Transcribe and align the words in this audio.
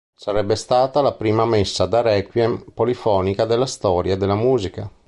Sarebbe 0.15 0.55
stata 0.55 0.99
la 1.01 1.13
prima 1.13 1.45
messa 1.45 1.85
da 1.85 2.01
requiem 2.01 2.65
polifonica 2.73 3.45
della 3.45 3.67
storia 3.67 4.15
della 4.17 4.33
musica. 4.33 4.89